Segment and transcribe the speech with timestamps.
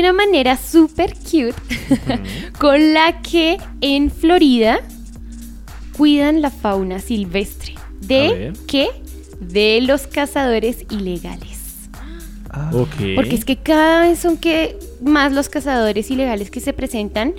[0.00, 1.52] Una manera súper cute
[2.58, 4.80] con la que en Florida
[5.94, 7.74] cuidan la fauna silvestre.
[8.00, 8.88] ¿De qué?
[9.40, 11.58] De los cazadores ilegales.
[12.48, 12.70] Ah.
[12.72, 17.34] Porque es que cada vez son que más los cazadores ilegales que se presentan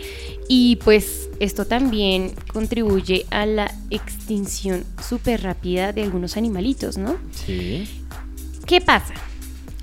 [0.47, 7.15] y pues esto también contribuye a la extinción súper rápida de algunos animalitos, ¿no?
[7.31, 7.89] Sí.
[8.67, 9.15] ¿Qué pasa?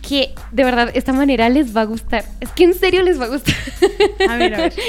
[0.08, 2.24] Que de verdad esta manera les va a gustar.
[2.40, 3.54] Es que en serio les va a gustar.
[4.28, 4.74] A ver, a ver.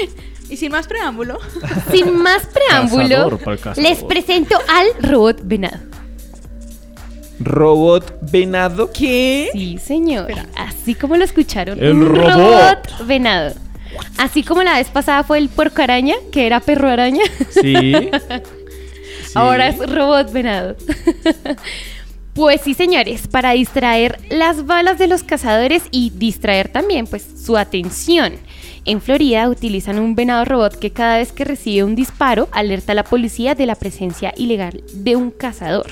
[0.50, 1.38] Y sin más preámbulo,
[1.92, 5.78] Sin más preámbulo, Cazador les presento al robot venado.
[7.38, 8.90] Robot venado.
[8.90, 9.50] ¿qué?
[9.52, 10.32] Sí, señor.
[10.56, 11.78] Así como lo escucharon.
[11.80, 13.06] El un robot.
[13.06, 13.54] venado.
[14.18, 17.22] Así como la vez pasada fue el puerco araña, que era perro araña.
[17.50, 18.10] Sí.
[19.34, 20.74] Ahora es robot venado.
[22.40, 27.58] Pues sí, señores, para distraer las balas de los cazadores y distraer también pues su
[27.58, 28.32] atención.
[28.86, 32.94] En Florida utilizan un venado robot que cada vez que recibe un disparo alerta a
[32.94, 35.90] la policía de la presencia ilegal de un cazador.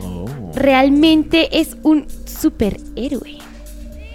[0.00, 0.24] Oh.
[0.54, 3.36] Realmente es un superhéroe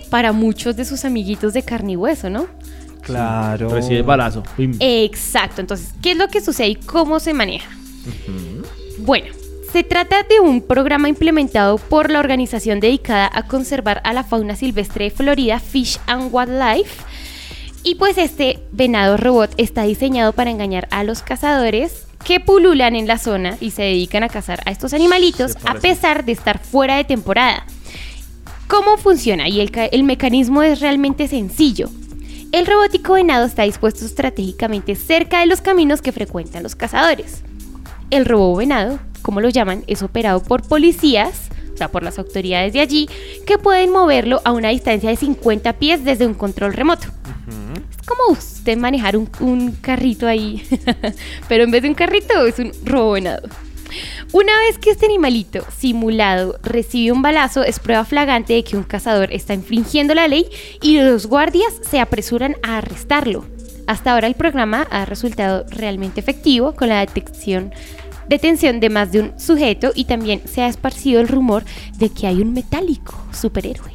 [0.10, 2.48] para muchos de sus amiguitos de carne y hueso, ¿no?
[3.04, 3.70] Claro.
[3.70, 4.42] Recibe el balazo.
[4.80, 7.70] Exacto, entonces, ¿qué es lo que sucede y cómo se maneja?
[8.98, 9.28] Bueno,
[9.72, 14.56] se trata de un programa implementado por la organización dedicada a conservar a la fauna
[14.56, 17.04] silvestre de Florida, Fish and Wildlife.
[17.84, 23.08] Y pues este venado robot está diseñado para engañar a los cazadores que pululan en
[23.08, 26.98] la zona y se dedican a cazar a estos animalitos a pesar de estar fuera
[26.98, 27.66] de temporada.
[28.68, 29.48] ¿Cómo funciona?
[29.48, 31.90] Y el mecanismo es realmente sencillo.
[32.52, 37.44] El robótico venado está dispuesto estratégicamente cerca de los caminos que frecuentan los cazadores.
[38.10, 42.74] El robot venado, como lo llaman, es operado por policías, o sea, por las autoridades
[42.74, 43.10] de allí,
[43.46, 47.08] que pueden moverlo a una distancia de 50 pies desde un control remoto.
[47.92, 50.64] Es como usted manejar un, un carrito ahí,
[51.48, 53.50] pero en vez de un carrito es un robot venado.
[54.32, 58.84] Una vez que este animalito simulado recibe un balazo, es prueba flagrante de que un
[58.84, 60.48] cazador está infringiendo la ley
[60.82, 63.46] y los guardias se apresuran a arrestarlo.
[63.90, 67.74] Hasta ahora el programa ha resultado realmente efectivo con la detección
[68.28, 71.64] detención de más de un sujeto y también se ha esparcido el rumor
[71.98, 73.92] de que hay un metálico superhéroe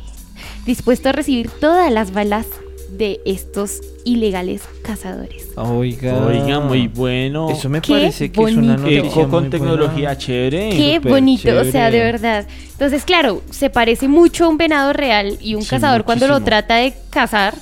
[0.66, 2.46] dispuesto a recibir todas las balas
[2.90, 5.46] de estos ilegales cazadores.
[5.56, 6.26] Oiga.
[6.26, 7.48] Oiga, muy bueno.
[7.50, 8.82] Eso me Qué parece que es una bonito.
[8.82, 10.18] noticia Eco con muy tecnología buena.
[10.18, 10.70] chévere.
[10.70, 12.46] Qué bonito, o sea, de verdad.
[12.72, 16.40] Entonces, claro, se parece mucho a un venado real y un Sí, cazador cuando lo
[16.42, 17.54] trata de cazar,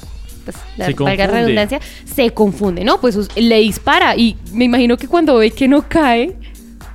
[0.44, 1.41] pues la Se valga confunde.
[1.42, 3.00] redundancia, se confunde, ¿no?
[3.00, 6.36] Pues le dispara y me imagino que cuando ve que no cae,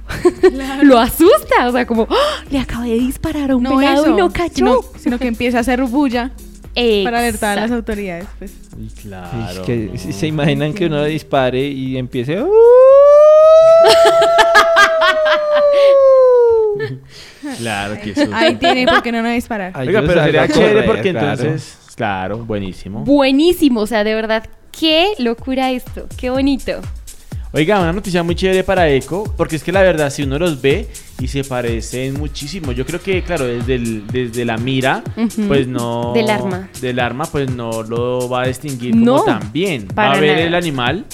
[0.83, 2.43] lo asusta, o sea, como, ¡Ah!
[2.49, 4.53] le acabé de disparar a un No venado eso, y no cayó.
[4.53, 6.31] Sino, sino que empieza a hacer bulla
[7.03, 7.91] para alertar a las Exacto.
[7.91, 8.27] autoridades.
[8.37, 8.53] Pues.
[8.79, 9.63] Y Es claro.
[9.65, 12.41] que si se imaginan que uno le dispare y empiece.
[12.41, 12.47] "Uh".
[17.57, 18.29] Claro que eso.
[18.33, 19.73] Ahí tiene por qué no no disparar.
[19.77, 21.41] Oiga, pero sería chévere porque claro.
[21.41, 23.03] entonces, claro, buenísimo.
[23.03, 26.79] Buenísimo, o sea, de verdad, qué locura esto, qué bonito.
[27.53, 30.61] Oiga, una noticia muy chévere para Eco, porque es que la verdad, si uno los
[30.61, 30.87] ve
[31.19, 35.01] y se parecen muchísimo, yo creo que, claro, desde, el- desde la mira,
[35.47, 36.11] pues no.
[36.13, 36.69] Del arma.
[36.81, 39.87] Del arma, pues no lo va a distinguir No, como tan bien.
[39.97, 40.41] Va a ver nada.
[40.47, 41.05] el animal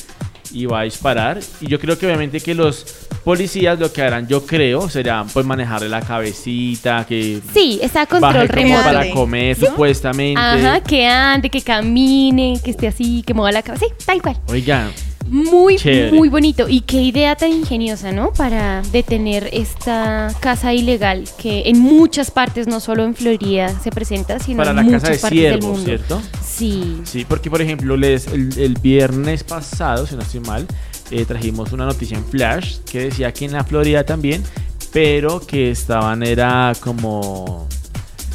[0.51, 1.39] y va a disparar.
[1.61, 5.45] Y yo creo que, obviamente, que los policías lo que harán, yo creo, será pues
[5.45, 7.39] manejarle la cabecita, que.
[7.53, 8.83] Sí, está control remoto.
[8.83, 10.39] para comer, supuestamente.
[10.39, 13.85] Ajá, que ande, que camine, que esté así, que mueva la cabeza.
[13.87, 14.37] Sí, tal cual.
[14.47, 14.91] Oiga,
[15.33, 16.11] Muy, Chévere.
[16.11, 16.69] muy bonito.
[16.69, 18.31] Y qué idea tan ingeniosa, ¿no?
[18.33, 24.37] Para detener esta casa ilegal que en muchas partes, no solo en Florida, se presenta,
[24.37, 25.85] sino para en la muchas casa de partes del ciervos, mundo.
[25.85, 26.21] ¿cierto?
[26.45, 27.01] Sí.
[27.03, 30.67] Sí, porque por ejemplo, les, el, el viernes pasado, si no estoy mal,
[31.09, 34.43] eh, trajimos una noticia en Flash que decía que en la Florida también,
[34.91, 37.67] pero que estaban era como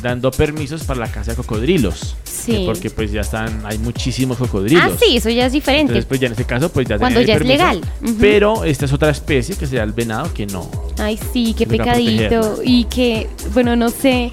[0.02, 2.16] dando permisos para la caza de cocodrilos.
[2.24, 2.52] Sí.
[2.52, 4.84] Que Porque pues ya están, hay muchísimos cocodrilos.
[4.84, 5.92] Ah, sí, eso ya es diferente.
[5.92, 7.52] Entonces pues ya en este caso pues ya Cuando ya es permiso.
[7.58, 7.80] legal.
[8.02, 8.14] Ujú.
[8.20, 10.70] Pero esta es otra especie que sería el venado que no.
[10.98, 12.60] Ay, sí, qué pecadito.
[12.64, 14.32] Y que, bueno, no sé.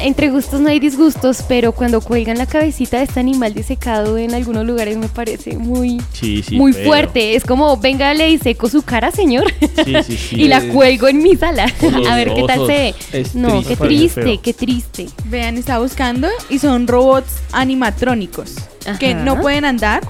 [0.00, 4.34] Entre gustos no hay disgustos, pero cuando cuelgan la cabecita de este animal disecado en
[4.34, 6.56] algunos lugares me parece muy, Sí, sí.
[6.56, 7.34] muy fuerte.
[7.34, 9.52] Es como, venga, le diseco su cara, señor.
[9.84, 10.36] Sí, sí, sí.
[10.42, 11.72] y la cuelgo en mi sala.
[12.08, 13.26] A ver qué tal se ve.
[13.34, 13.68] No, triste.
[13.76, 15.06] qué triste, qué triste.
[15.26, 18.54] Vean, está buscando y son robots animatrónicos
[18.98, 20.02] que no pueden andar,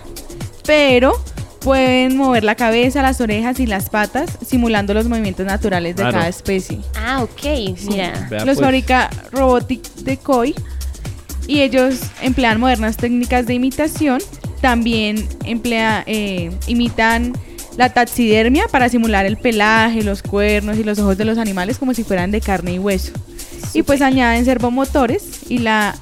[0.67, 1.13] pero
[1.61, 6.17] pueden mover la cabeza, las orejas y las patas, simulando los movimientos naturales de Claro.
[6.19, 6.79] cada especie.
[6.97, 7.43] Ah, ok,
[7.89, 8.27] mira.
[8.31, 8.61] Vea, los pues.
[8.61, 10.55] fabrica Robotic Decoy
[11.47, 14.21] y ellos emplean modernas técnicas de imitación.
[14.61, 17.33] También emplea, eh, imitan
[17.77, 21.95] la taxidermia para simular el pelaje, los cuernos y los ojos de los animales como
[21.95, 23.13] si fueran de carne y hueso.
[23.73, 25.95] Y pues añaden servomotores y la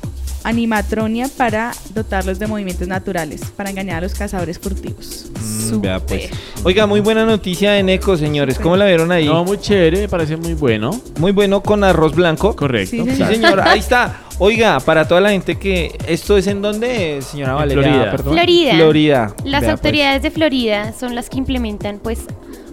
[0.42, 5.26] animatronia para dotarlos de movimientos naturales, para engañar a los cazadores furtivos.
[5.74, 6.30] Vea pues.
[6.64, 8.58] Oiga, muy buena noticia en Eco, señores.
[8.58, 9.26] ¿Cómo la vieron ahí?
[9.26, 10.90] No, muy chévere, me parece muy bueno.
[11.18, 12.54] Muy bueno con arroz blanco.
[12.56, 12.90] Correcto.
[13.04, 13.32] Sí, Sí, señor.
[13.32, 14.20] señor, ahí está.
[14.38, 18.10] Oiga, para toda la gente que esto es en donde, señora En Valeria, Florida.
[18.10, 18.32] perdón.
[18.34, 18.74] Florida.
[18.74, 19.34] Florida.
[19.44, 19.68] Las Vea, pues.
[19.70, 22.20] autoridades de Florida son las que implementan, pues,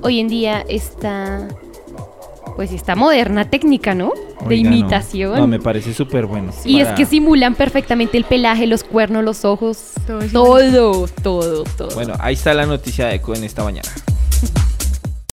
[0.01, 1.47] hoy en día esta,
[2.55, 4.11] pues, esta moderna técnica, ¿no?
[4.47, 5.35] De Oiga, imitación.
[5.37, 6.51] No, me parece súper bueno.
[6.65, 11.95] y es que simulan perfectamente el pelaje, los cuernos, los ojos, Todo todo, todo, todo.
[11.95, 13.89] Bueno, ahí está la noticia de Eco en esta mañana.